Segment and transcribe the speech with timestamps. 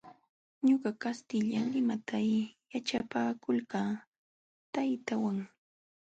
[0.67, 2.17] Ñuqa kastilla limayta
[2.71, 3.91] yaćhapakulqaa
[4.73, 5.47] taytaawanmi.